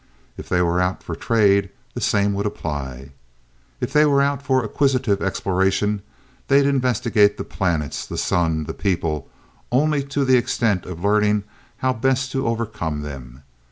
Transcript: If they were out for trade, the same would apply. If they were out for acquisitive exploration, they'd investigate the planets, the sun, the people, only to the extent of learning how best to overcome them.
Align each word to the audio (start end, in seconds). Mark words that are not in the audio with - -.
If 0.35 0.49
they 0.49 0.63
were 0.63 0.81
out 0.81 1.03
for 1.03 1.13
trade, 1.15 1.69
the 1.93 2.01
same 2.01 2.33
would 2.33 2.47
apply. 2.47 3.11
If 3.79 3.93
they 3.93 4.03
were 4.03 4.19
out 4.19 4.41
for 4.41 4.63
acquisitive 4.63 5.21
exploration, 5.21 6.01
they'd 6.47 6.65
investigate 6.65 7.37
the 7.37 7.43
planets, 7.43 8.07
the 8.07 8.17
sun, 8.17 8.63
the 8.63 8.73
people, 8.73 9.29
only 9.71 10.01
to 10.05 10.25
the 10.25 10.37
extent 10.37 10.87
of 10.87 11.03
learning 11.05 11.43
how 11.85 11.93
best 11.93 12.31
to 12.31 12.47
overcome 12.47 13.01
them. 13.03 13.43